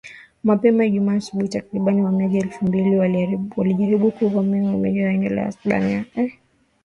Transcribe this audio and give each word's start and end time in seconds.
Mapema 0.43 0.85
Ijumaa 0.85 1.13
asubuhi 1.15 1.47
takribani 1.49 2.01
wahamiaji 2.01 2.37
elfu 2.37 2.65
mbili 2.65 2.97
walijaribu 3.57 4.11
kuvamia 4.11 4.71
uzio 4.71 5.05
wa 5.05 5.11
eneo 5.13 5.29
la 5.29 5.43
Uhispania 5.43 6.05